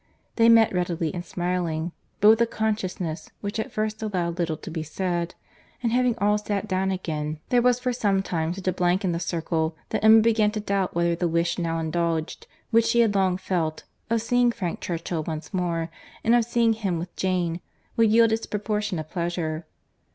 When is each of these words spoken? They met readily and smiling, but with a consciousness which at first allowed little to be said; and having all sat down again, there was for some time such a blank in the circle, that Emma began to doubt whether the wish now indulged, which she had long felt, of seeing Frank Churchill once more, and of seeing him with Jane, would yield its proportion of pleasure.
They 0.35 0.49
met 0.49 0.73
readily 0.73 1.13
and 1.13 1.23
smiling, 1.23 1.91
but 2.21 2.29
with 2.29 2.41
a 2.41 2.47
consciousness 2.47 3.29
which 3.41 3.59
at 3.59 3.71
first 3.71 4.01
allowed 4.01 4.39
little 4.39 4.57
to 4.57 4.71
be 4.71 4.81
said; 4.81 5.35
and 5.83 5.91
having 5.91 6.17
all 6.17 6.39
sat 6.39 6.67
down 6.67 6.89
again, 6.89 7.39
there 7.49 7.61
was 7.61 7.79
for 7.79 7.93
some 7.93 8.23
time 8.23 8.51
such 8.51 8.67
a 8.67 8.73
blank 8.73 9.05
in 9.05 9.11
the 9.11 9.19
circle, 9.19 9.75
that 9.89 10.03
Emma 10.03 10.21
began 10.21 10.49
to 10.53 10.59
doubt 10.59 10.95
whether 10.95 11.15
the 11.15 11.27
wish 11.27 11.59
now 11.59 11.77
indulged, 11.77 12.47
which 12.71 12.85
she 12.85 13.01
had 13.01 13.13
long 13.13 13.37
felt, 13.37 13.83
of 14.09 14.23
seeing 14.23 14.51
Frank 14.51 14.81
Churchill 14.81 15.21
once 15.21 15.53
more, 15.53 15.91
and 16.23 16.33
of 16.33 16.45
seeing 16.45 16.73
him 16.73 16.97
with 16.97 17.15
Jane, 17.15 17.61
would 17.95 18.09
yield 18.09 18.31
its 18.31 18.47
proportion 18.47 18.97
of 18.97 19.07
pleasure. 19.07 19.67